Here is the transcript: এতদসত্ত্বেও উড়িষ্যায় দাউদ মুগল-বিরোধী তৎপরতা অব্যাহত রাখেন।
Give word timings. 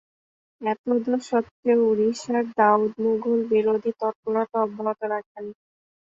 এতদসত্ত্বেও 0.61 1.79
উড়িষ্যায় 1.89 2.45
দাউদ 2.57 2.91
মুগল-বিরোধী 3.03 3.91
তৎপরতা 3.99 4.57
অব্যাহত 4.65 4.99
রাখেন। 5.11 5.45